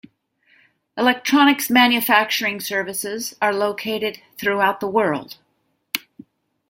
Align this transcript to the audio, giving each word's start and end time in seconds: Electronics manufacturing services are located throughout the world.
Electronics 0.97 1.69
manufacturing 1.69 2.59
services 2.59 3.35
are 3.39 3.53
located 3.53 4.17
throughout 4.35 4.79
the 4.79 4.87
world. 4.89 5.37